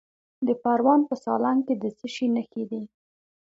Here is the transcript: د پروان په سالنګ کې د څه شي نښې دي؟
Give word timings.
د 0.47 0.49
پروان 0.63 1.01
په 1.09 1.15
سالنګ 1.23 1.61
کې 1.67 1.75
د 1.83 1.85
څه 1.97 2.07
شي 2.13 2.27
نښې 2.35 2.63
دي؟ 2.71 2.81